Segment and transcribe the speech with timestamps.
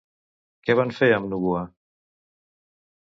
[0.69, 1.61] Què van fer amb Nugua?